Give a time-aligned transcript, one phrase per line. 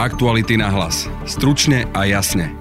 [0.00, 1.12] Aktuality na hlas.
[1.28, 2.56] Stručne a jasne.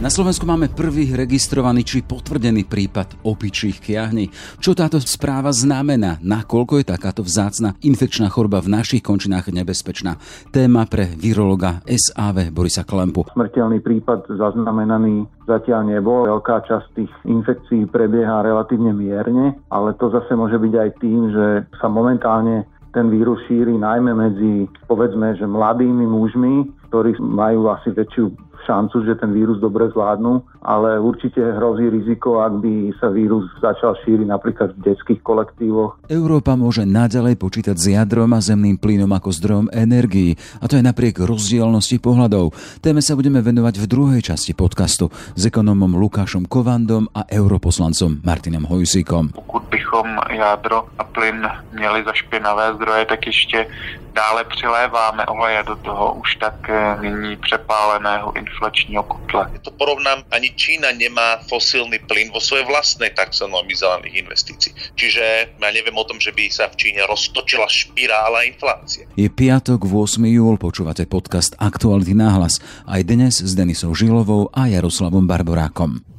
[0.00, 4.32] Na Slovensku máme prvý registrovaný či potvrdený prípad opičích kiahní.
[4.56, 6.16] Čo táto správa znamená?
[6.24, 10.16] Nakoľko je takáto vzácna infekčná choroba v našich končinách nebezpečná?
[10.48, 13.28] Téma pre virologa SAV Borisa Klempu.
[13.36, 16.24] Smrteľný prípad zaznamenaný zatiaľ nebol.
[16.24, 21.46] Veľká časť tých infekcií prebieha relatívne mierne, ale to zase môže byť aj tým, že
[21.76, 26.54] sa momentálne ten vírus šíri najmä medzi, povedzme, že mladými mužmi,
[26.90, 32.60] ktorí majú asi väčšiu šancu, že ten vírus dobre zvládnu, ale určite hrozí riziko, ak
[32.60, 35.96] by sa vírus začal šíriť napríklad v detských kolektívoch.
[36.12, 40.84] Európa môže naďalej počítať s jadrom a zemným plynom ako zdrojom energií, a to je
[40.84, 42.52] napriek rozdielnosti pohľadov.
[42.84, 48.68] Téme sa budeme venovať v druhej časti podcastu s ekonomom Lukášom Kovandom a europoslancom Martinom
[48.68, 49.32] Hojsíkom.
[49.34, 53.66] Pokud bychom jádro a plyn měli za špinavé zdroje, tak ještě
[54.14, 59.50] dále přiléváme oleje do toho už tak eh, nyní přepáleného inflačního kotle.
[59.62, 64.74] To porovnám, ani Čína nemá fosílny plyn vo svojej vlastnej taxonomii zelených investícií.
[64.94, 69.06] Čiže ja neviem o tom, že by sa v Číne roztočila špirála inflácie.
[69.14, 70.22] Je piatok 8.
[70.26, 72.58] júl, počúvate podcast Aktuality náhlas.
[72.86, 76.09] Aj dnes s Denisou Žilovou a Jaroslavom Barborákom.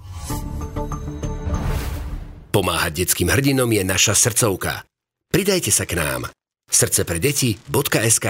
[2.52, 4.83] Pomáhať detským hrdinom je naša srdcovka.
[5.31, 6.27] Pridajte sa k nám
[6.67, 8.27] srdcepredeti.sk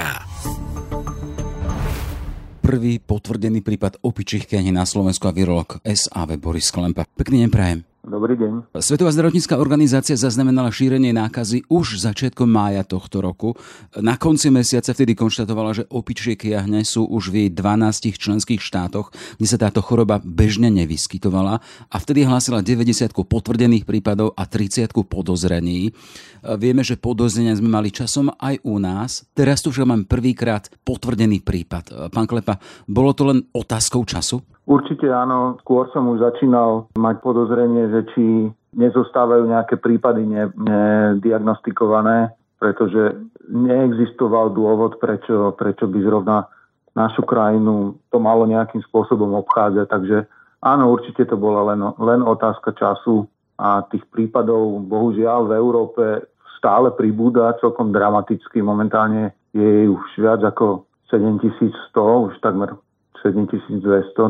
[2.62, 7.10] Prvý potvrdený prípad opičích na Slovensku a virolog SAV Boris Klempa.
[7.18, 7.91] Pekný deň prajem.
[8.02, 8.74] Dobrý deň.
[8.82, 13.54] Svetová zdravotnícká organizácia zaznamenala šírenie nákazy už začiatkom mája tohto roku.
[13.94, 19.14] Na konci mesiaca vtedy konštatovala, že opičie kiahne sú už v jej 12 členských štátoch,
[19.38, 21.62] kde sa táto choroba bežne nevyskytovala
[21.94, 25.94] a vtedy hlásila 90 potvrdených prípadov a 30 podozrení.
[26.58, 29.30] Vieme, že podozrenia sme mali časom aj u nás.
[29.38, 32.10] Teraz tu však mám prvýkrát potvrdený prípad.
[32.10, 32.58] Pán Klepa,
[32.90, 34.42] bolo to len otázkou času?
[34.72, 38.24] Určite áno, skôr som už začínal mať podozrenie, že či
[38.72, 40.24] nezostávajú nejaké prípady
[40.56, 43.20] nediagnostikované, pretože
[43.52, 46.48] neexistoval dôvod, prečo, prečo by zrovna
[46.96, 49.92] našu krajinu to malo nejakým spôsobom obchádzať.
[49.92, 50.18] Takže
[50.64, 53.28] áno, určite to bola len, len otázka času
[53.60, 56.04] a tých prípadov bohužiaľ v Európe
[56.56, 58.64] stále pribúda celkom dramaticky.
[58.64, 61.92] Momentálne je už viac ako 7100,
[62.32, 62.72] už takmer
[63.24, 63.82] 7200,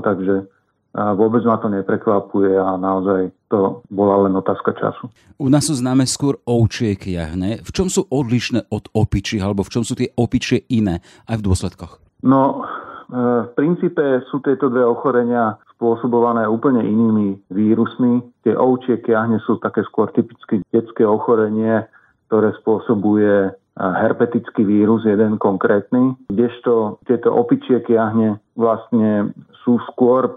[0.03, 0.47] takže
[0.91, 5.07] vôbec ma to neprekvapuje a naozaj to bola len otázka času.
[5.39, 7.63] U nás sú známe skôr ovčie kiahne.
[7.63, 10.99] V čom sú odlišné od opičí, alebo v čom sú tie opičie iné
[11.31, 11.93] aj v dôsledkoch?
[12.27, 12.67] No,
[13.07, 18.19] e, v princípe sú tieto dve ochorenia spôsobované úplne inými vírusmi.
[18.43, 21.87] Tie ovčie kiahne sú také skôr typicky detské ochorenie,
[22.27, 29.31] ktoré spôsobuje herpetický vírus, jeden konkrétny, kdežto tieto opičie kiahne vlastne
[29.63, 30.33] sú skôr e,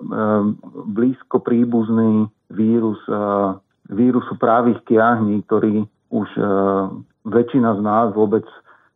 [0.87, 3.15] blízko príbuzný vírus e,
[3.91, 5.83] vírusu právých kiahní, ktorý
[6.15, 6.43] už e,
[7.27, 8.45] väčšina z nás vôbec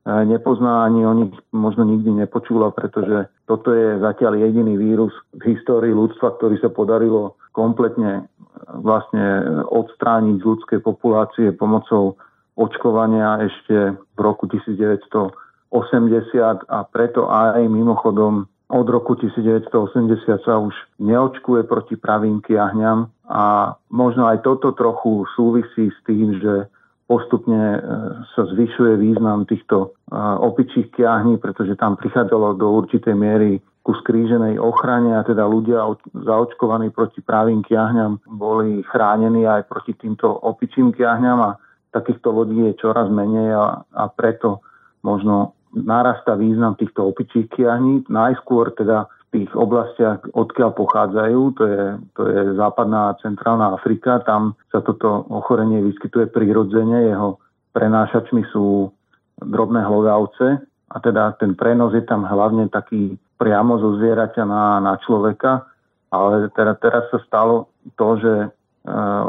[0.09, 5.93] nepozná, ani o nich možno nikdy nepočula, pretože toto je zatiaľ jediný vírus v histórii
[5.93, 8.25] ľudstva, ktorý sa podarilo kompletne
[8.81, 12.16] vlastne odstrániť z ľudskej populácie pomocou
[12.58, 15.30] očkovania ešte v roku 1980
[16.66, 24.28] a preto aj mimochodom od roku 1980 sa už neočkuje proti pravým kiahňam a možno
[24.28, 26.68] aj toto trochu súvisí s tým, že
[27.08, 27.80] postupne e,
[28.36, 34.60] sa zvyšuje význam týchto e, opičích kiahní, pretože tam prichádzalo do určitej miery ku skríženej
[34.60, 35.80] ochrane a teda ľudia
[36.12, 41.50] zaočkovaní proti pravým kiahňam boli chránení aj proti týmto opičím kiahňam a
[41.91, 44.60] takýchto lodí je čoraz menej a, a preto
[45.03, 48.09] možno narastá význam týchto opičích kiahní.
[48.09, 51.84] Najskôr teda v tých oblastiach, odkiaľ pochádzajú, to je,
[52.16, 57.37] to je západná a centrálna Afrika, tam sa toto ochorenie vyskytuje prirodzene, jeho
[57.77, 58.88] prenášačmi sú
[59.44, 64.97] drobné hlodavce a teda ten prenos je tam hlavne taký priamo zo zvieraťa na, na
[65.04, 65.68] človeka,
[66.09, 67.68] ale teda teraz sa stalo
[68.01, 68.33] to, že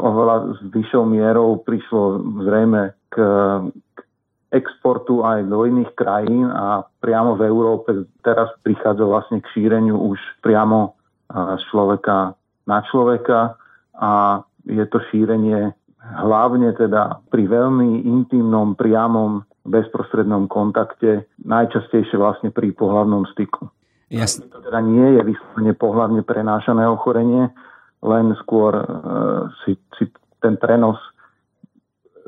[0.00, 3.16] oveľa s vyššou mierou prišlo zrejme k,
[3.94, 3.98] k
[4.50, 10.18] exportu aj do iných krajín a priamo v Európe teraz prichádza vlastne k šíreniu už
[10.42, 12.34] priamo eh, z človeka
[12.66, 13.60] na človeka
[14.00, 22.72] a je to šírenie hlavne teda pri veľmi intimnom, priamom, bezprostrednom kontakte, najčastejšie vlastne pri
[22.72, 23.68] pohlavnom styku.
[24.10, 24.50] Jasne.
[24.50, 27.52] To teda nie je vyslovene pohlavne prenášané ochorenie,
[28.00, 28.84] len skôr e,
[29.64, 30.04] si, si
[30.40, 30.96] ten prenos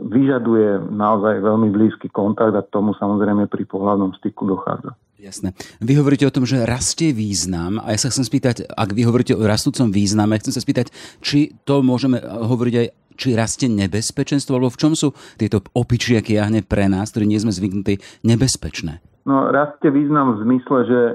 [0.02, 4.96] vyžaduje naozaj veľmi blízky kontakt a k tomu samozrejme pri pohľadnom styku dochádza.
[5.22, 5.54] Jasné.
[5.78, 9.38] Vy hovoríte o tom, že rastie význam a ja sa chcem spýtať, ak vy hovoríte
[9.38, 10.90] o rastúcom význame, chcem sa spýtať,
[11.22, 16.66] či to môžeme hovoriť aj či rastie nebezpečenstvo, alebo v čom sú tieto opičie kiahne
[16.66, 18.98] pre nás, ktorí nie sme zvyknutí, nebezpečné?
[19.22, 21.00] No, rastie význam v zmysle, že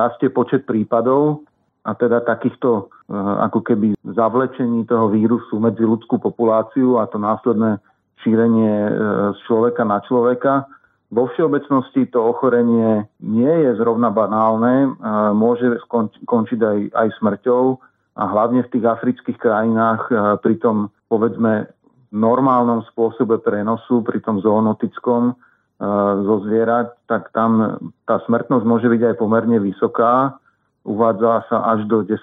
[0.00, 1.44] rastie počet prípadov
[1.84, 7.76] a teda takýchto e, ako keby zavlečení toho vírusu medzi ľudskú populáciu a to následné
[8.24, 8.92] šírenie e,
[9.36, 10.64] z človeka na človeka
[11.14, 14.98] vo všeobecnosti to ochorenie nie je zrovna banálne,
[15.30, 15.78] môže
[16.26, 17.62] skončiť aj, aj smrťou
[18.18, 20.10] a hlavne v tých afrických krajinách
[20.42, 21.70] pri tom, povedzme,
[22.10, 25.38] normálnom spôsobe prenosu, pri tom zoonotickom
[26.26, 30.38] zo zvierat, tak tam tá smrtnosť môže byť aj pomerne vysoká.
[30.84, 32.20] Uvádza sa až do 10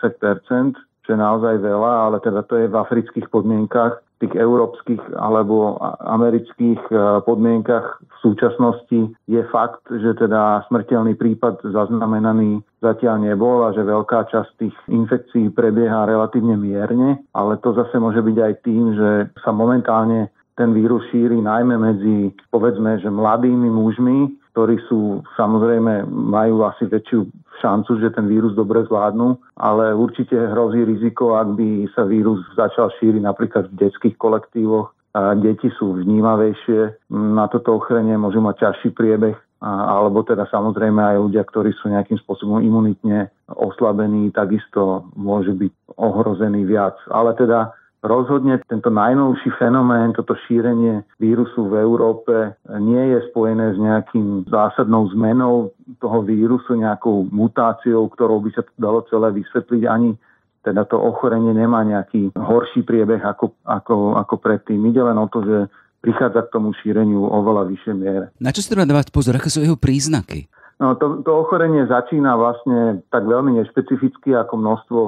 [1.01, 6.77] čo je naozaj veľa, ale teda to je v afrických podmienkach tých európskych alebo amerických
[6.93, 13.81] e, podmienkach v súčasnosti je fakt, že teda smrteľný prípad zaznamenaný zatiaľ nebol a že
[13.81, 19.09] veľká časť tých infekcií prebieha relatívne mierne, ale to zase môže byť aj tým, že
[19.41, 26.67] sa momentálne ten vírus šíri najmä medzi, povedzme, že mladými mužmi, ktorí sú samozrejme, majú
[26.67, 27.27] asi väčšiu
[27.63, 32.91] šancu, že ten vírus dobre zvládnu, ale určite hrozí riziko, ak by sa vírus začal
[32.99, 34.91] šíriť napríklad v detských kolektívoch.
[35.11, 41.17] A deti sú vnímavejšie na toto ochrenie, môžu mať ťažší priebeh, alebo teda samozrejme aj
[41.19, 46.95] ľudia, ktorí sú nejakým spôsobom imunitne oslabení, takisto môžu byť ohrození viac.
[47.11, 53.77] Ale teda Rozhodne tento najnovší fenomén, toto šírenie vírusu v Európe nie je spojené s
[53.77, 55.69] nejakým zásadnou zmenou
[56.01, 60.17] toho vírusu, nejakou mutáciou, ktorou by sa to dalo celé vysvetliť ani
[60.61, 64.77] teda to ochorenie nemá nejaký horší priebeh ako, ako, ako predtým.
[64.93, 65.57] Ide len o to, že
[66.05, 68.25] prichádza k tomu šíreniu oveľa vyššej miere.
[68.37, 69.37] Na čo si treba dávať pozor?
[69.37, 70.49] Aké sú jeho príznaky?
[70.81, 74.99] No, to, to ochorenie začína vlastne tak veľmi nešpecificky ako množstvo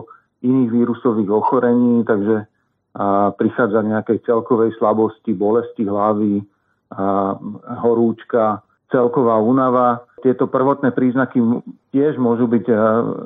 [0.46, 2.46] iných vírusových ochorení, takže
[2.94, 6.46] a prichádza nejakej celkovej slabosti, bolesti hlavy,
[6.94, 7.34] a
[7.82, 8.62] horúčka,
[8.94, 10.06] celková únava.
[10.24, 11.44] Tieto prvotné príznaky
[11.92, 12.76] tiež môžu byť e,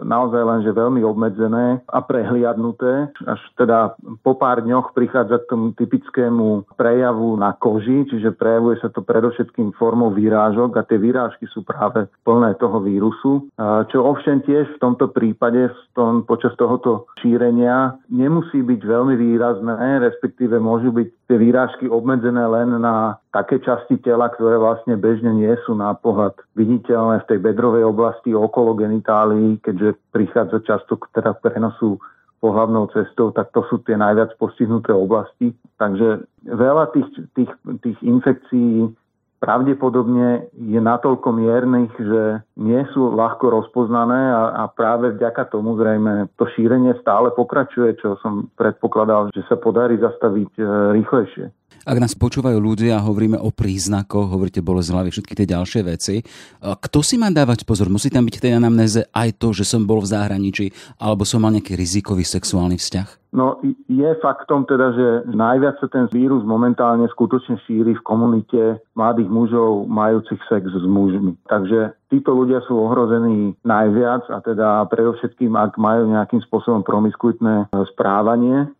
[0.01, 3.13] naozaj len že veľmi obmedzené a prehliadnuté.
[3.23, 3.93] Až teda
[4.25, 9.77] po pár dňoch prichádza k tomu typickému prejavu na koži, čiže prejavuje sa to predovšetkým
[9.77, 13.45] formou výrážok a tie výrážky sú práve plné toho vírusu.
[13.93, 20.01] Čo ovšem tiež v tomto prípade v tom, počas tohoto šírenia nemusí byť veľmi výrazné,
[20.01, 25.53] respektíve môžu byť tie výrážky obmedzené len na také časti tela, ktoré vlastne bežne nie
[25.67, 31.35] sú na pohľad viditeľné v tej bedrovej oblasti okolo genitálií, keďže prichádza často k teda
[31.41, 31.99] prenosu
[32.37, 35.57] pohľavnou cestou, tak to sú tie najviac postihnuté oblasti.
[35.81, 37.51] Takže veľa tých, tých,
[37.81, 38.93] tých infekcií
[39.37, 46.29] pravdepodobne je natoľko miernych, že nie sú ľahko rozpoznané a, a práve vďaka tomu zrejme
[46.37, 50.63] to šírenie stále pokračuje, čo som predpokladal, že sa podarí zastaviť e,
[50.97, 51.45] rýchlejšie.
[51.83, 56.15] Ak nás počúvajú ľudia a hovoríme o príznakoch, hovoríte bolesť hlavy, všetky tie ďalšie veci,
[56.61, 57.91] kto si má dávať pozor?
[57.91, 61.43] Musí tam byť v tej anamnéze aj to, že som bol v zahraničí, alebo som
[61.43, 63.29] mal nejaký rizikový sexuálny vzťah?
[63.37, 63.59] No
[63.91, 69.85] je faktom teda, že najviac sa ten vírus momentálne skutočne šíri v komunite mladých mužov
[69.85, 71.35] majúcich sex s mužmi.
[71.45, 78.71] Takže títo ľudia sú ohrození najviac a teda predovšetkým, ak majú nejakým spôsobom promiskuitné správanie,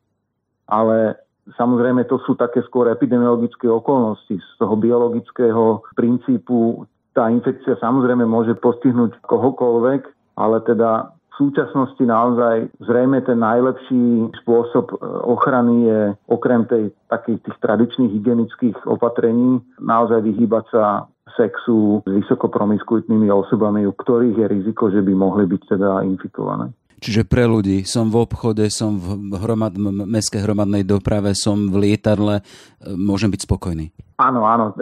[0.66, 1.20] ale
[1.56, 4.36] Samozrejme, to sú také skôr epidemiologické okolnosti.
[4.36, 6.84] Z toho biologického princípu
[7.16, 10.02] tá infekcia samozrejme môže postihnúť kohokoľvek,
[10.38, 16.00] ale teda v súčasnosti naozaj zrejme ten najlepší spôsob e, ochrany je
[16.30, 20.84] okrem tej, takých tých tradičných hygienických opatrení naozaj vyhýbať sa
[21.38, 26.74] sexu s vysokopromiskuitnými osobami, u ktorých je riziko, že by mohli byť teda infikované.
[26.98, 32.42] Čiže pre ľudí, som v obchode, som v hromad, mestskej hromadnej doprave, som v lietadle,
[32.42, 32.44] e,
[32.98, 33.94] môžem byť spokojný.
[34.18, 34.74] Áno, áno.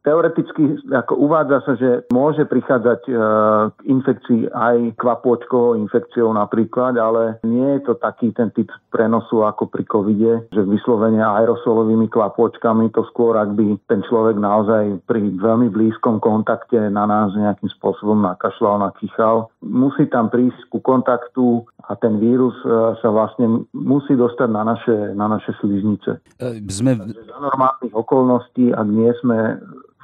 [0.00, 3.12] Teoreticky ako uvádza sa, že môže prichádzať e,
[3.76, 9.68] k infekcii aj kvapôčkovou infekciou napríklad, ale nie je to taký ten typ prenosu ako
[9.68, 15.68] pri covide, že vyslovene aerosolovými kvapôčkami, to skôr, ak by ten človek naozaj pri veľmi
[15.68, 19.52] blízkom kontakte na nás nejakým spôsobom nakašľal, nakýchal.
[19.60, 24.96] Musí tam prísť ku kontaktu a ten vírus e, sa vlastne musí dostať na naše,
[25.12, 26.24] na naše sliznice.
[26.40, 26.96] E, sme...
[26.96, 29.60] za normálnych okolností, ak nie sme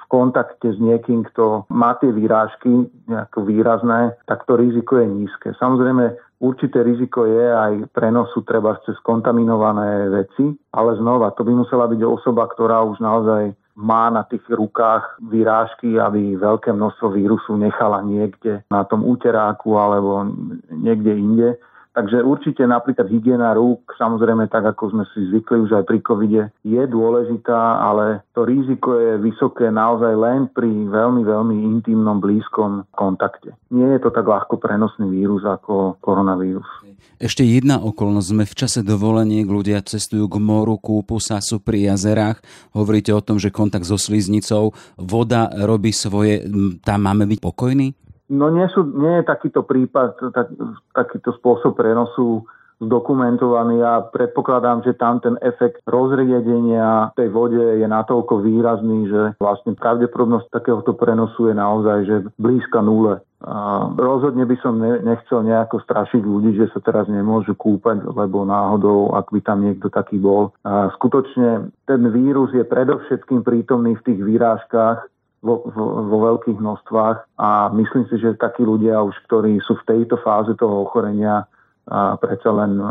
[0.09, 5.53] kontakte s niekým, kto má tie výrážky nejako výrazné, tak to riziko je nízke.
[5.59, 11.87] Samozrejme, určité riziko je aj prenosu treba cez kontaminované veci, ale znova, to by musela
[11.89, 18.01] byť osoba, ktorá už naozaj má na tých rukách vyrážky, aby veľké množstvo vírusu nechala
[18.01, 20.25] niekde na tom úteráku alebo
[20.73, 21.49] niekde inde.
[21.97, 26.43] Takže určite napríklad hygiena rúk, samozrejme tak, ako sme si zvykli už aj pri covide,
[26.61, 33.57] je dôležitá, ale to riziko je vysoké naozaj len pri veľmi, veľmi intimnom, blízkom kontakte.
[33.73, 36.69] Nie je to tak ľahko prenosný vírus ako koronavírus.
[37.17, 38.29] Ešte jedna okolnosť.
[38.29, 42.45] Sme v čase dovoleniek, ľudia cestujú k moru, kúpu sa, sú pri jazerách.
[42.77, 46.45] Hovoríte o tom, že kontakt so sliznicou, voda robí svoje,
[46.85, 47.89] tam máme byť pokojní?
[48.27, 50.51] No nie, sú, nie je takýto prípad, tak,
[50.95, 52.43] takýto spôsob prenosu
[52.77, 59.73] zdokumentovaný a predpokladám, že tam ten efekt rozriedenia tej vode je natoľko výrazný, že vlastne
[59.73, 63.25] pravdepodobnosť takéhoto prenosu je naozaj že blízka nule.
[63.47, 69.13] A rozhodne by som nechcel nejako strašiť ľudí, že sa teraz nemôžu kúpať, lebo náhodou,
[69.13, 70.53] ak by tam niekto taký bol.
[70.65, 75.09] A skutočne ten vírus je predovšetkým prítomný v tých výrážkach,
[75.47, 79.87] vo, vo, vo veľkých množstvách a myslím si, že takí ľudia už, ktorí sú v
[79.87, 81.47] tejto fáze toho ochorenia,
[81.87, 82.87] a predsa len e,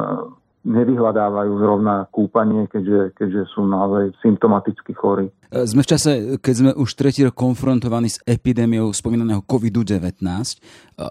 [0.66, 5.28] nevyhľadávajú zrovna kúpanie, keďže, keďže sú naozaj symptomaticky chorí.
[5.52, 10.56] E, sme v čase, keď sme už tretí rok konfrontovaní s epidémiou spomínaného COVID-19, e,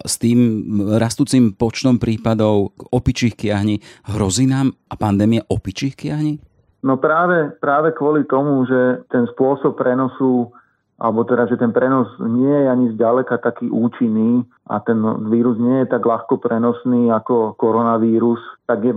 [0.08, 0.40] s tým
[0.96, 3.84] rastúcim počtom prípadov opičích kiahní.
[4.08, 6.40] Hrozí nám a pandémia opičích kiahní?
[6.84, 10.52] No práve, práve kvôli tomu, že ten spôsob prenosu
[10.94, 15.82] alebo teda, že ten prenos nie je ani zďaleka taký účinný a ten vírus nie
[15.82, 18.38] je tak ľahko prenosný ako koronavírus,
[18.70, 18.94] tak je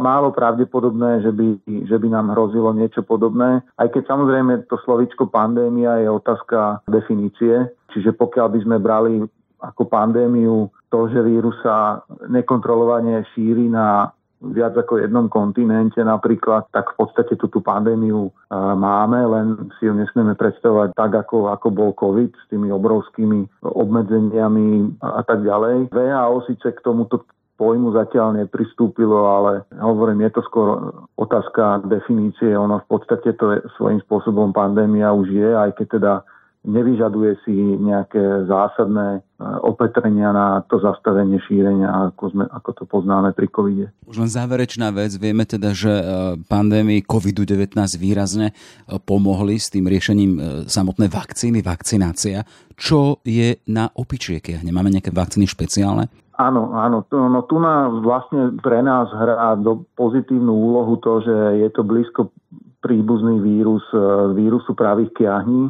[0.00, 1.48] málo pravdepodobné, že by,
[1.90, 3.66] že by nám hrozilo niečo podobné.
[3.76, 9.14] Aj keď samozrejme to slovičko pandémia je otázka definície, čiže pokiaľ by sme brali
[9.60, 14.08] ako pandémiu to, že vírus sa nekontrolovane šíri na
[14.40, 19.92] viac ako jednom kontinente napríklad, tak v podstate tú, tú pandémiu máme, len si ju
[19.92, 25.92] nesmieme predstavovať tak, ako, ako bol COVID s tými obrovskými obmedzeniami a, a tak ďalej.
[25.92, 27.28] VHO síce k tomuto
[27.60, 32.56] pojmu zatiaľ nepristúpilo, ale hovorím, je to skôr otázka definície.
[32.56, 36.12] Ono v podstate to je svojím spôsobom pandémia už je, aj keď teda
[36.60, 39.20] nevyžaduje si nejaké zásadné e,
[39.64, 43.86] opetrenia na to zastavenie šírenia, ako, sme, ako to poznáme pri covide.
[44.04, 45.16] Už len záverečná vec.
[45.16, 46.04] Vieme teda, že e,
[46.44, 48.54] pandémii COVID-19 výrazne e,
[49.00, 52.44] pomohli s tým riešením samotnej vakcíny, vakcinácia.
[52.76, 54.60] Čo je na opičieke?
[54.60, 56.12] Nemáme nejaké vakcíny špeciálne?
[56.36, 57.04] Áno, áno.
[57.08, 62.32] No tu nás vlastne pre nás hrá do pozitívnu úlohu to, že je to blízko
[62.80, 63.84] príbuzný vírus
[64.32, 65.68] vírusu pravých kiahní,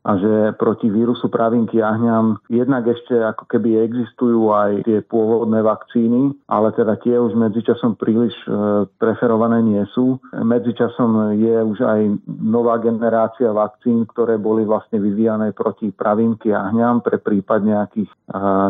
[0.00, 6.32] a že proti vírusu pravým kiahňam jednak ešte ako keby existujú aj tie pôvodné vakcíny,
[6.48, 10.16] ale teda tie už medzičasom príliš e, preferované nie sú.
[10.32, 12.00] Medzičasom je už aj
[12.40, 18.10] nová generácia vakcín, ktoré boli vlastne vyvíjane proti pravým kiahňam pre prípad nejakých,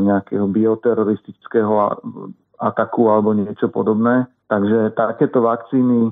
[0.02, 1.72] nejakého bioteroristického
[2.58, 4.26] ataku alebo niečo podobné.
[4.50, 6.10] Takže takéto vakcíny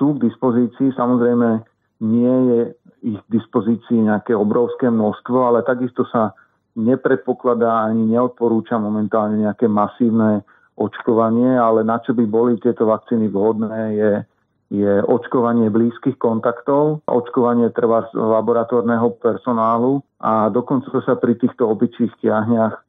[0.00, 0.96] sú k dispozícii.
[0.96, 1.60] Samozrejme,
[2.00, 2.60] nie je
[3.06, 6.34] ich dispozícii nejaké obrovské množstvo, ale takisto sa
[6.74, 10.42] nepredpokladá ani neodporúča momentálne nejaké masívne
[10.76, 14.12] očkovanie, ale na čo by boli tieto vakcíny vhodné je,
[14.76, 22.85] je očkovanie blízkych kontaktov, očkovanie trvá laboratórneho personálu a dokonca sa pri týchto obyčích tiahniach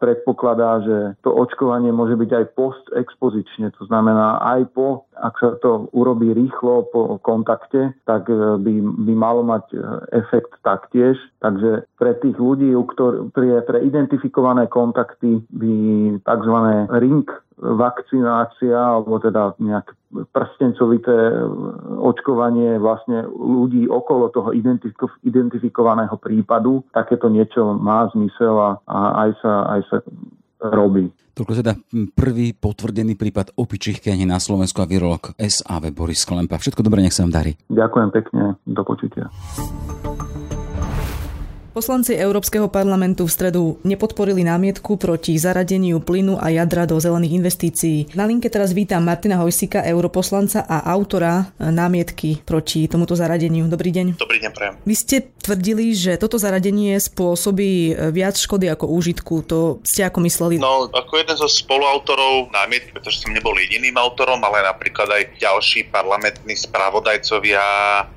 [0.00, 5.92] predpokladá, že to očkovanie môže byť aj postexpozične, to znamená aj po, ak sa to
[5.92, 9.78] urobí rýchlo po kontakte, tak e, by, by malo mať e,
[10.24, 11.18] efekt taktiež.
[11.42, 15.74] Takže pre tých ľudí, ktor- pre, pre identifikované kontakty by
[16.22, 16.56] tzv.
[16.96, 17.26] ring
[17.58, 21.44] vakcinácia alebo teda nejaké prstencovité
[22.00, 24.50] očkovanie vlastne ľudí okolo toho
[25.22, 26.84] identifikovaného prípadu.
[26.92, 28.98] Takéto niečo má zmysel a, a
[29.28, 29.96] aj, sa, aj sa
[30.64, 31.12] robí.
[31.38, 31.72] Toľko teda
[32.18, 36.58] prvý potvrdený prípad opičích kiahní na Slovensku a virolog SAV Boris Kolempa.
[36.58, 37.54] Všetko dobré, nech sa vám darí.
[37.70, 39.30] Ďakujem pekne, do počutia.
[41.78, 48.18] Poslanci Európskeho parlamentu v stredu nepodporili námietku proti zaradeniu plynu a jadra do zelených investícií.
[48.18, 53.70] Na linke teraz vítam Martina Hojsika, europoslanca a autora námietky proti tomuto zaradeniu.
[53.70, 54.18] Dobrý deň.
[54.18, 54.74] Dobrý deň, prajem.
[54.82, 59.46] Vy ste tvrdili, že toto zaradenie spôsobí viac škody ako úžitku.
[59.46, 60.58] To ste ako mysleli?
[60.58, 65.94] No, ako jeden zo spoluautorov námietky, pretože som nebol jediným autorom, ale napríklad aj ďalší
[65.94, 67.62] parlamentní spravodajcovia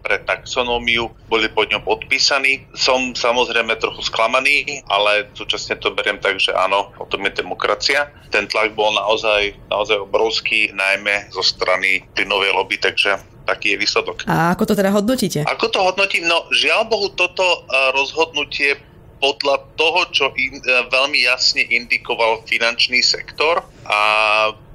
[0.02, 2.66] pre taxonómiu boli pod ňou podpísaní.
[2.74, 7.36] Som samozrejme samozrejme trochu sklamaný, ale súčasne to beriem tak, že áno, o tom je
[7.36, 8.08] demokracia.
[8.32, 14.24] Ten tlak bol naozaj, naozaj obrovský, najmä zo strany plynovej lobby, takže taký je výsledok.
[14.32, 15.44] A ako to teda hodnotíte?
[15.44, 16.32] Ako to hodnotím?
[16.32, 17.60] No, žiaľ Bohu, toto e,
[17.92, 18.80] rozhodnutie
[19.20, 24.00] podľa toho, čo in, e, veľmi jasne indikoval finančný sektor a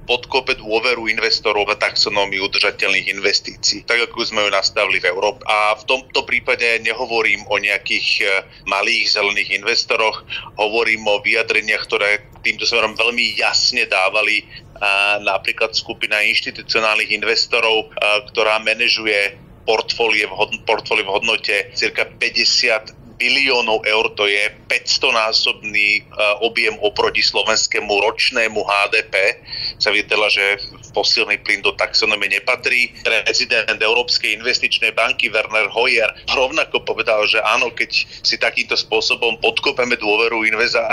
[0.06, 5.42] podkope dôveru investorov v taxonómiu udržateľných investícií, tak ako sme ju nastavili v Európe.
[5.44, 8.26] A v tomto prípade nehovorím o nejakých e,
[8.70, 10.22] malých zelených investoroch,
[10.56, 14.46] hovorím o vyjadreniach, ktoré týmto smerom veľmi jasne dávali
[14.76, 17.96] a napríklad skupina inštitucionálnych investorov,
[18.28, 26.02] ktorá manažuje portfólie v hodnote cirka 50 biliónov eur, to je 500-násobný e,
[26.44, 29.40] objem oproti slovenskému ročnému HDP.
[29.80, 30.60] Sa videla, že
[30.92, 32.92] fosílny plyn do taxonomie nepatrí.
[33.04, 39.96] Prezident Európskej investičnej banky Werner Hoyer rovnako povedal, že áno, keď si takýmto spôsobom podkopeme
[39.96, 40.44] dôveru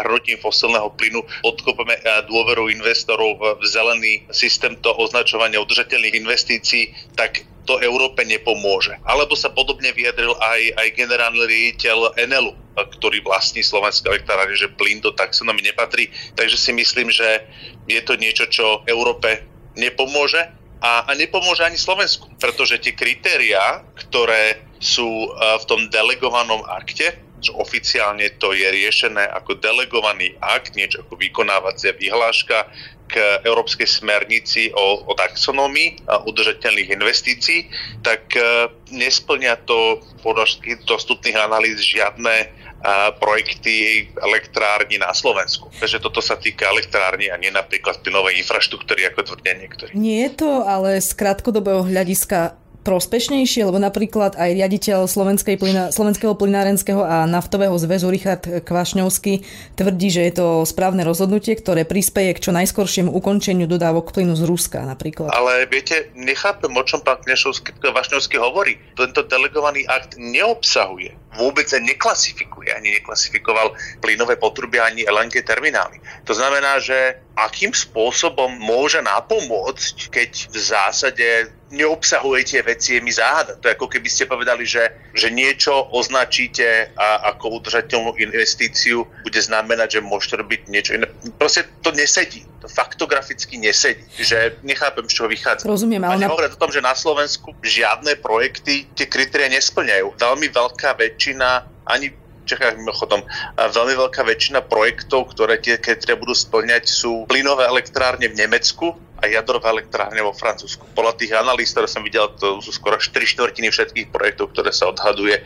[0.03, 7.44] hrotím fosílneho plynu, podkopeme e, dôveru investorov v zelený systém to označovania udržateľných investícií, tak
[7.63, 9.00] to Európe nepomôže.
[9.08, 15.00] Alebo sa podobne vyjadril aj, aj generálny riaditeľ Enelu, ktorý vlastní Slovenská elektrárne, že plyn
[15.00, 16.12] do taxonomy nepatrí.
[16.36, 17.48] Takže si myslím, že
[17.88, 19.48] je to niečo, čo Európe
[19.79, 20.43] nepomôže
[20.84, 27.15] a, a nepomôže ani Slovensku, pretože tie kritériá, ktoré sú e, v tom delegovanom akte,
[27.43, 32.67] že oficiálne to je riešené ako delegovaný akt, niečo ako vykonávacia vyhláška,
[33.13, 37.70] k Európskej smernici o, o a udržateľných investícií,
[38.01, 45.70] tak uh, nesplňa to podľa všetkých dostupných analýz žiadne uh, projekty elektrární na Slovensku.
[45.77, 49.93] Takže toto sa týka elektrární a nie napríklad plynovej infraštruktúry, ako tvrdia niektorí.
[49.93, 56.36] Nie je to ale z krátkodobého hľadiska prospešnejšie, lebo napríklad aj riaditeľ Slovenskej plyna, Slovenského
[56.36, 59.34] plynárenského a naftového zväzu Richard Kvašňovský
[59.80, 64.44] tvrdí, že je to správne rozhodnutie, ktoré prispieje k čo najskoršiemu ukončeniu dodávok plynu z
[64.44, 65.32] Ruska napríklad.
[65.32, 68.78] Ale viete, nechápem, o čom pán Kvašňovský hovorí.
[69.00, 75.98] Tento delegovaný akt neobsahuje vôbec neklasifikuje, ani neklasifikoval plynové potruby, ani LNG terminály.
[76.25, 81.28] To znamená, že akým spôsobom môže napomôcť, keď v zásade
[81.74, 83.58] neobsahuje tie veci, je mi záhada.
[83.58, 89.41] To je ako keby ste povedali, že, že niečo označíte a ako udržateľnú investíciu bude
[89.41, 91.10] znamenať, že môžete robiť niečo iné.
[91.41, 92.46] Proste to nesedí.
[92.63, 94.08] To faktograficky nesedí.
[94.15, 95.67] Že nechápem, z čoho vychádza.
[95.67, 96.15] Rozumiem, ale...
[96.15, 100.15] A nehovoria o tom, že na Slovensku žiadne projekty tie kritéria nesplňajú.
[100.15, 103.23] Veľmi veľká väčšina ani Čechách mimochodom
[103.56, 109.31] veľmi veľká väčšina projektov, ktoré tie kritéria budú splňať, sú plynové elektrárne v Nemecku, a
[109.31, 110.83] jadrová elektrárne vo Francúzsku.
[110.91, 114.91] Podľa tých analýz, ktoré som videl, to sú skoro 4 štvrtiny všetkých projektov, ktoré sa
[114.91, 115.43] odhaduje, e,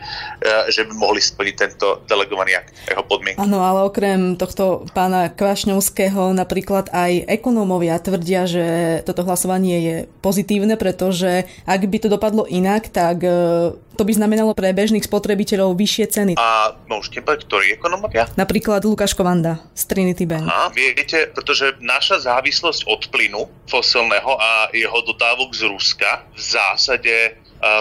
[0.74, 3.38] že by mohli splniť tento delegovaný akt, jeho podmienky.
[3.38, 8.66] Áno, ale okrem tohto pána Kvašňovského napríklad aj ekonómovia tvrdia, že
[9.06, 14.54] toto hlasovanie je pozitívne, pretože ak by to dopadlo inak, tak e, to by znamenalo
[14.54, 16.32] pre bežných spotrebiteľov vyššie ceny.
[16.38, 18.30] A môžete povedať, ktorí ekonomovia?
[18.38, 20.46] Napríklad Lukáš Kovanda z Trinity Bank.
[20.46, 27.14] Aha, viete, pretože naša závislosť od plynu fosilného a jeho dodávok z Ruska v zásade
[27.14, 27.30] e,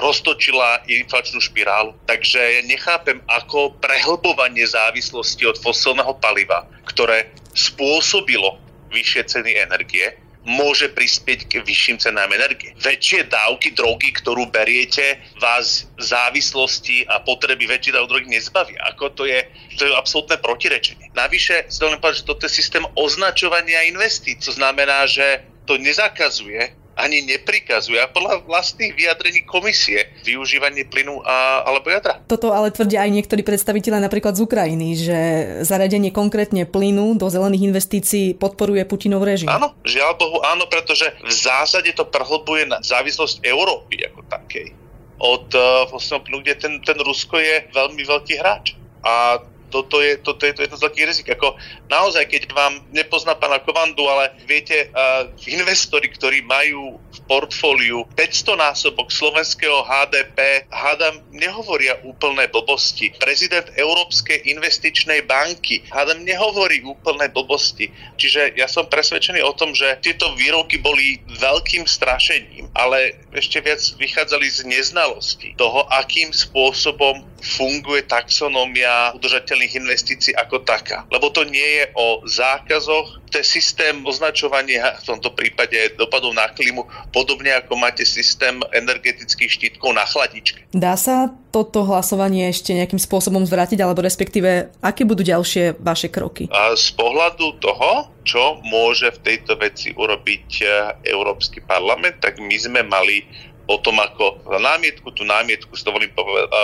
[0.04, 1.96] roztočila inflačnú špirálu.
[2.06, 8.60] Takže ja nechápem, ako prehlbovanie závislosti od fosilného paliva, ktoré spôsobilo
[8.92, 10.14] vyššie ceny energie,
[10.48, 12.72] môže prispieť k vyšším cenám energie.
[12.80, 18.80] Väčšie dávky drogy, ktorú beriete, vás závislosti a potreby väčšie dávky drogy nezbavia.
[18.88, 19.44] Ako to je,
[19.76, 21.12] to je absolútne protirečenie.
[21.12, 24.40] Navyše, si dovolím povedať, že toto je systém označovania investícií.
[24.48, 31.62] To znamená, že to nezakazuje ani neprikazuje a podľa vlastných vyjadrení komisie využívanie plynu a,
[31.62, 32.18] alebo jadra.
[32.26, 35.20] Toto ale tvrdia aj niektorí predstaviteľe napríklad z Ukrajiny, že
[35.62, 39.46] zaradenie konkrétne plynu do zelených investícií podporuje Putinov režim.
[39.46, 44.74] Áno, žiaľ Bohu áno, pretože v zásade to prehlbuje na závislosť Európy ako takej
[45.18, 48.74] od uh, plynu, kde ten, ten Rusko je veľmi veľký hráč.
[49.06, 51.28] A toto je, toto je to jedno z veľkých rizik.
[51.36, 51.60] Ako
[51.92, 58.56] naozaj, keď vám nepozná pána Kovandu, ale viete, uh, investori, ktorí majú v portfóliu 500
[58.58, 63.12] násobok slovenského HDP, hádam, nehovoria úplné blbosti.
[63.20, 67.92] Prezident Európskej investičnej banky, hádam, nehovorí úplné blbosti.
[68.16, 73.82] Čiže ja som presvedčený o tom, že tieto výroky boli veľkým strašením, ale ešte viac
[74.00, 81.10] vychádzali z neznalosti toho, akým spôsobom funguje taxonómia udržateľ udržateľných investícií ako taká.
[81.10, 86.48] Lebo to nie je o zákazoch, to je systém označovania v tomto prípade dopadov na
[86.54, 90.70] klímu, podobne ako máte systém energetických štítkov na chladičke.
[90.72, 96.46] Dá sa toto hlasovanie ešte nejakým spôsobom zvrátiť, alebo respektíve, aké budú ďalšie vaše kroky?
[96.54, 100.66] A z pohľadu toho, čo môže v tejto veci urobiť e,
[101.10, 103.24] Európsky parlament, tak my sme mali
[103.68, 106.12] o tom, ako námietku, tú námietku si dovolím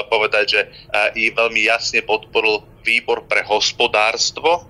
[0.08, 0.62] povedať, že
[1.20, 4.68] i veľmi jasne podporil výbor pre hospodárstvo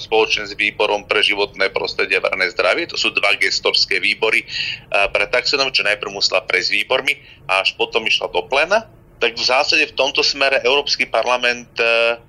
[0.00, 2.88] spoločne s výborom pre životné prostredie a verejné zdravie.
[2.92, 4.44] To sú dva gestorské výbory
[4.88, 7.16] pre taxonom, čo najprv musela prejsť výbormi
[7.48, 8.84] a až potom išla do plena
[9.22, 11.84] tak v zásade v tomto smere Európsky parlament e,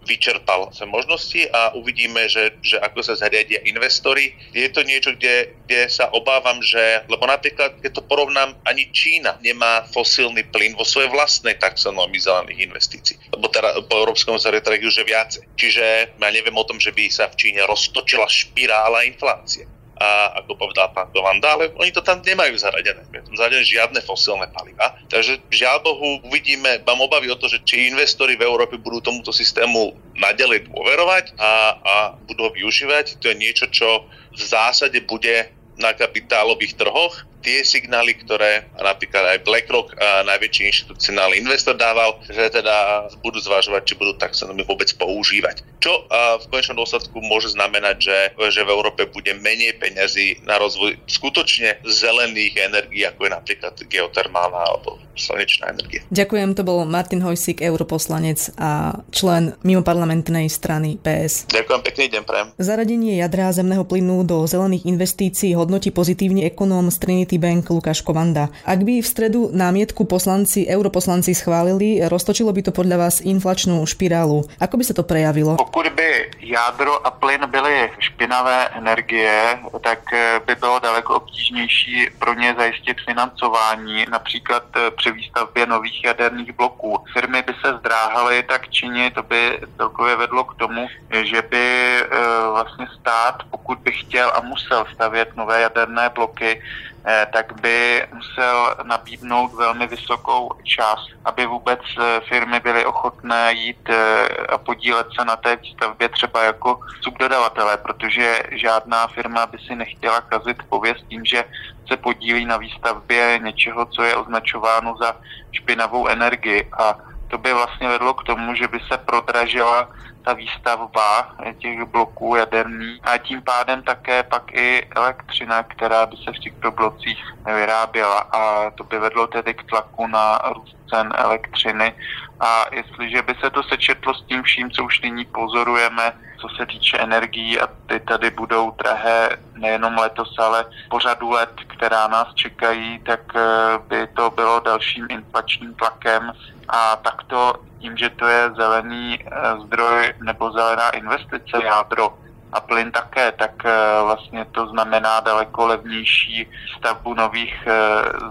[0.06, 4.32] vyčerpal sa možnosti a uvidíme, že, že ako sa zariadia investori.
[4.54, 9.42] Je to niečo, kde, kde sa obávam, že, lebo napríklad, keď to porovnám, ani Čína
[9.42, 13.18] nemá fosílny plyn vo svojej vlastnej taxonómii zelených investícií.
[13.34, 15.44] Lebo teda po európskom zariadení už je viacej.
[15.60, 15.84] Čiže
[16.16, 20.92] ja neviem o tom, že by sa v Číne roztočila špirála inflácie a ako povedal
[20.92, 23.00] pán Dolanda, ale oni to tam nemajú zaradené.
[23.16, 24.92] Je tam zaradené žiadne fosílne paliva.
[25.08, 29.32] Takže žiaľ Bohu uvidíme, mám obavy o to, že či investori v Európe budú tomuto
[29.32, 31.94] systému nadalej dôverovať a, a
[32.28, 33.24] budú ho využívať.
[33.24, 34.04] To je niečo, čo
[34.36, 41.46] v zásade bude na kapitálových trhoch tie signály, ktoré napríklad aj BlackRock, a najväčší inštitucionálny
[41.46, 45.62] investor dával, že teda budú zvažovať, či budú taxonomy vôbec používať.
[45.78, 46.10] Čo
[46.42, 51.86] v konečnom dôsledku môže znamenať, že, že v Európe bude menej peňazí na rozvoj skutočne
[51.86, 56.02] zelených energií, ako je napríklad geotermálna alebo slnečná energia.
[56.10, 61.46] Ďakujem, to bol Martin Hojsik, europoslanec a člen mimoparlamentnej strany PS.
[61.54, 62.48] Ďakujem pekný deň, prajem.
[62.58, 68.48] Zaradenie jadra zemného plynu do zelených investícií hodnotí pozitívne ekonóm z Trinity Citibank Lukáš Kovanda.
[68.64, 74.48] Ak by v stredu námietku poslanci, europoslanci schválili, roztočilo by to podľa vás inflačnú špirálu.
[74.56, 75.60] Ako by sa to prejavilo?
[75.60, 82.34] Pokud by jádro a plyn byly špinavé energie, tak eh, by bylo daleko obtížnější pro
[82.34, 87.04] ně zajistit financování, například eh, při výstavbě nových jaderných bloků.
[87.14, 91.66] Firmy by se zdráhaly tak činit, to by celkově vedlo k tomu, že by
[92.00, 92.08] eh,
[92.52, 96.62] vlastně stát, pokud by chtěl a musel stavět nové jaderné bloky,
[97.08, 103.90] Eh, tak by musel nabídnout velmi vysokou část, aby vůbec eh, firmy byly ochotné jít
[103.90, 109.76] eh, a podílet se na té výstavbě třeba jako subdodavatele, protože žádná firma by si
[109.76, 111.46] nechtěla kazit pověst tím, že
[111.88, 115.16] se podílí na výstavbě něčeho, co je označováno za
[115.52, 116.70] špinavou energii.
[116.80, 119.90] A to by vlastně vedlo k tomu, že by se prodražila
[120.26, 123.02] ta výstavba těch bloků jaderných.
[123.04, 128.72] A tím pádem také pak i elektřina, která by se v těchto blocích vyráběla a
[128.72, 131.94] to by vedlo tedy k tlaku na růst cen elektřiny.
[132.40, 136.14] A jestliže by se to sečetlo s tím vším, co už nyní pozorujeme,
[136.50, 141.50] co se týče energií a ty tady budou drahé nejenom letos, ale po řadu let,
[141.68, 143.42] která nás čekají, tak eh,
[143.88, 146.32] by to bylo dalším inflačním tlakem.
[146.70, 149.32] A takto tím, že to je zelený eh,
[149.66, 152.18] zdroj nebo zelená investice, jádro
[152.56, 153.72] a plyn také, tak eh,
[154.04, 157.68] vlastně to znamená daleko levnější stavbu nových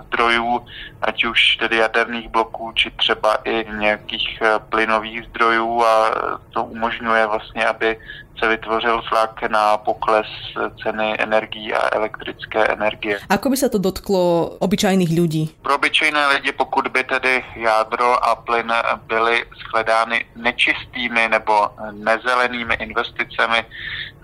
[0.06, 0.66] zdrojů,
[1.02, 6.10] ať už tedy jaderných bloků, či třeba i nějakých plynových zdrojů a
[6.50, 7.96] to umožňuje vlastně, aby
[8.38, 10.26] se vytvořil tlak na pokles
[10.82, 13.18] ceny energií a elektrické energie.
[13.28, 15.54] Ako by se to dotklo obyčajných lidí?
[15.62, 18.72] Pro obyčejné lidi, pokud by tedy jádro a plyn
[19.06, 23.64] byly shledány nečistými nebo nezelenými investicemi,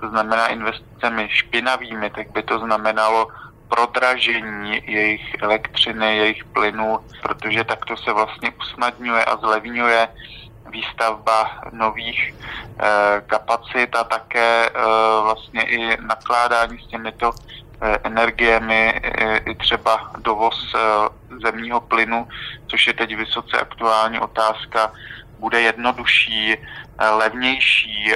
[0.00, 3.28] to znamená investicemi špinavými, tak by to znamenalo
[3.68, 10.08] prodražení jejich elektřiny, jejich plynu, protože takto se vlastně usnadňuje a zlevňuje
[10.70, 14.72] výstavba nových eh, kapacit a také eh,
[15.22, 17.30] vlastně i nakládání s těmito
[17.80, 19.00] eh, energiemi,
[19.46, 20.74] i třeba dovoz
[21.42, 22.28] zemního plynu,
[22.66, 24.92] což je teď vysoce aktuální otázka,
[25.40, 26.56] bude jednodušší,
[27.00, 28.12] levnější,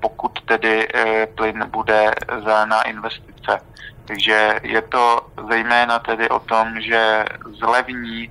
[0.00, 0.88] pokud tedy
[1.34, 3.60] plyn bude zelená investice.
[4.04, 7.24] Takže je to zejména tedy o tom, že
[7.60, 8.30] zlevní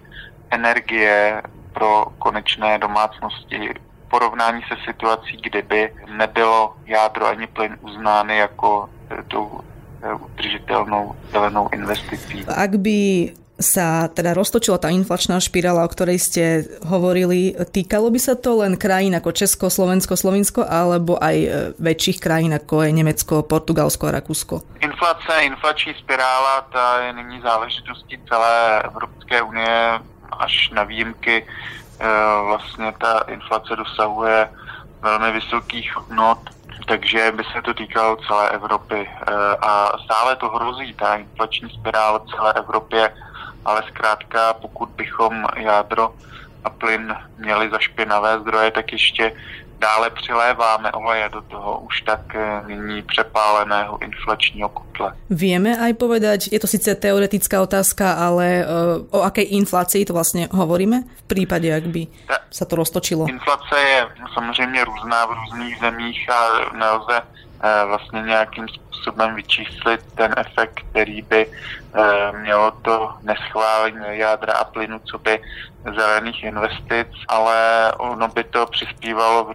[0.51, 1.41] energie
[1.73, 3.73] pro konečné domácnosti
[4.05, 9.61] v porovnání se situací, kdyby nebylo jádro ani plyn uznány jako eh, tou
[10.03, 12.45] eh, udržitelnou zelenou investicí.
[12.55, 16.43] Ak by sa teda roztočila tá inflačná špirála, o ktorej ste
[16.85, 22.19] hovorili, týkalo by sa to len krajín ako Česko, Slovensko, Slovinsko, alebo aj eh, väčších
[22.19, 24.61] krajín ako je Nemecko, Portugalsko a Rakúsko?
[24.81, 29.99] Inflace, inflační spirála, ta je nyní záležitostí celé Evropské unie
[30.39, 32.05] až na výjimky eh,
[32.45, 34.49] vlastně ta inflace dosahuje
[35.01, 36.39] velmi vysokých hodnot,
[36.87, 39.09] takže by se to týkalo celé Evropy.
[39.61, 43.13] A stále to hrozí, ta inflační spirála v celé Evropě,
[43.65, 46.13] ale zkrátka, pokud bychom jádro
[46.63, 49.33] a plyn měli za špinavé zdroje, tak ještě
[49.81, 55.17] dále přiléváme oleje do toho už tak eh, nyní přepáleného inflačního kotle.
[55.29, 60.47] Vieme aj povedať, je to síce teoretická otázka, ale uh, o akej inflácii to vlastně
[60.53, 62.07] hovoríme v případě, jak by
[62.51, 63.25] sa to roztočilo?
[63.25, 66.39] Inflace je samozřejmě různá v různých zemích a
[66.77, 67.21] nelze
[67.85, 74.99] vlastně nějakým způsobem vyčíslit ten efekt, který by uh, mělo to neschválení jádra a plynu,
[74.99, 75.41] co by
[75.95, 77.55] zelených investic, ale
[77.97, 79.53] ono by to přispívalo v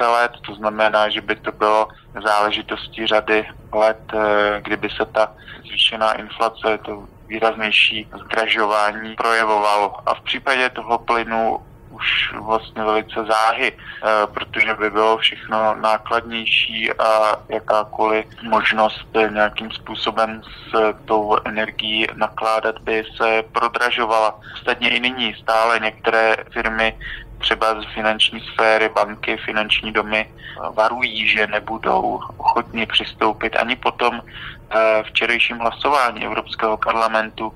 [0.00, 1.88] let, to znamená, že by to bylo
[2.24, 5.32] záležitostí řady let, eh, kdyby se ta
[5.66, 10.08] zvýšená inflace, to výraznější zdražování projevovalo.
[10.08, 11.58] A v případě toho plynu
[11.98, 20.42] už vlastně velice záhy, eh, protože by bylo všechno nákladnější a jakákoliv možnost nějakým způsobem
[20.42, 24.40] s tou energií nakládat by se prodražovala.
[24.54, 26.94] Ostatně i nyní stále některé firmy
[27.38, 30.30] třeba z finanční sféry, banky, finanční domy
[30.74, 37.52] varují, že nebudou ochotni přistoupit ani po tom eh, včerejším hlasování Evropského parlamentu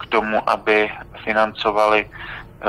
[0.00, 0.90] k tomu, aby
[1.24, 2.10] financovali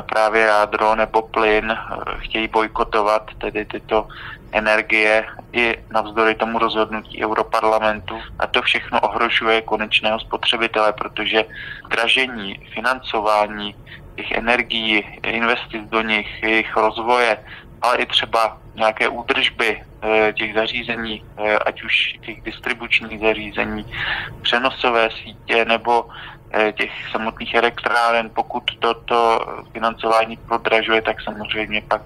[0.02, 1.78] právě jádro nebo plyn,
[2.17, 4.08] chtějí bojkotovat tedy tyto
[4.52, 8.19] energie i navzdory tomu rozhodnutí Europarlamentu.
[8.39, 11.45] A to všechno ohrožuje konečného spotřebitele, protože
[11.89, 13.76] dražení, financování
[14.15, 17.38] těch energií, investic do nich, jejich rozvoje,
[17.82, 23.86] ale i třeba nějaké údržby eh, těch zařízení, eh, ať už těch distribučních zařízení,
[24.41, 26.37] přenosové sítě nebo Eh,
[26.77, 29.39] těch samotných elektráren, pokud toto
[29.71, 32.01] financování prodražuje, tak samozřejmě pak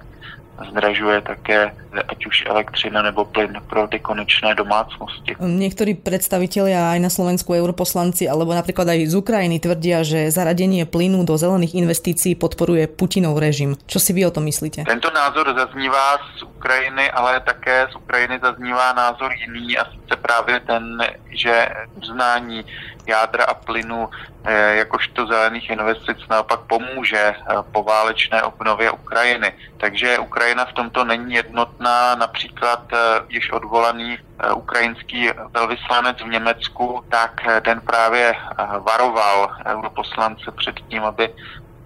[0.68, 1.72] zdražuje také
[2.08, 5.34] ať už elektřina nebo plyn pro ty konečné domácnosti.
[5.40, 11.24] Niektorí predstavitelia aj na Slovensku europoslanci alebo napríklad aj z Ukrajiny tvrdia, že zaradenie plynu
[11.26, 13.74] do zelených investícií podporuje Putinov režim.
[13.90, 14.86] Čo si vy o tom myslíte?
[14.86, 20.60] Tento názor zaznívá z Ukrajiny, ale také z Ukrajiny zaznívá názor jiný a sice právě
[20.60, 22.64] ten, že uznání
[23.06, 24.08] jádra a plynu
[24.44, 27.34] eh, jakožto zelených investic naopak pomůže eh,
[27.72, 29.52] poválečné obnově Ukrajiny.
[29.76, 32.14] Takže Ukrajina v tomto není jednotná.
[32.14, 32.96] Například eh,
[33.28, 34.18] již odvolaný
[34.54, 38.34] ukrajinský velvyslanec v Německu, tak ten právě
[38.78, 41.30] varoval europoslance před tím, aby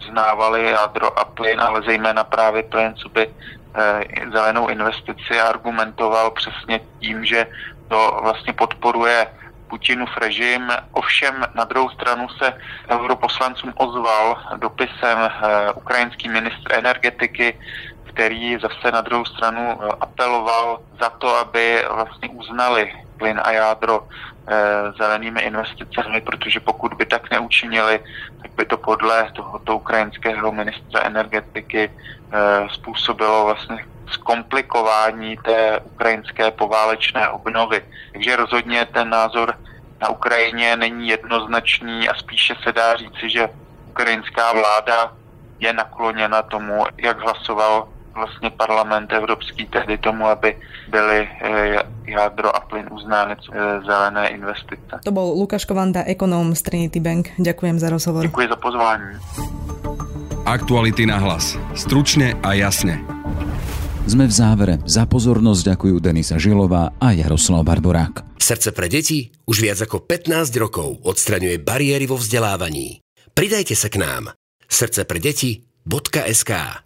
[0.00, 3.28] uznávali jádro a plyn, ale zejména právě plyn, co by
[4.32, 7.46] zelenou investici argumentoval přesně tím, že
[7.88, 9.26] to vlastně podporuje
[9.68, 10.72] Putinův režim.
[10.92, 12.54] Ovšem na druhou stranu se
[12.88, 17.58] europoslancům ozval dopisem eh, ukrajinský ministr energetiky,
[18.04, 24.04] který zase na druhou stranu eh, apeloval za to, aby vlastně uznali plyn a jádro
[24.04, 24.54] e,
[24.98, 28.00] zelenými investicemi, protože pokud by tak neučinili,
[28.42, 31.90] tak by to podle tohoto ukrajinského ministra energetiky e,
[32.72, 37.84] způsobilo vlastně zkomplikování té ukrajinské poválečné obnovy.
[38.12, 39.54] Takže rozhodně ten názor
[40.00, 43.48] na Ukrajině není jednoznačný a spíše se dá říci, že
[43.88, 45.12] ukrajinská vláda
[45.58, 50.56] je nakloněna tomu, jak hlasoval vlastně parlament evropský tehdy tomu, aby
[50.88, 54.92] byly eh, jádro a plyn uznány eh, zelené investice.
[55.04, 57.30] To byl Lukáš Kovanda, ekonom z Trinity Bank.
[57.38, 58.22] Ďakujem za rozhovor.
[58.22, 59.04] Děkuji za pozvání.
[60.46, 61.58] Aktuality na hlas.
[61.74, 63.02] Stručne a jasne.
[64.06, 64.78] Sme v závere.
[64.86, 68.38] Za pozornosť ďakujú Denisa Žilová a Jaroslav Barborák.
[68.38, 73.02] Srdce pre deti už viac ako 15 rokov odstraňuje bariéry vo vzdelávaní.
[73.34, 74.30] Pridajte sa k nám.
[74.70, 76.85] Srdce pre deti.sk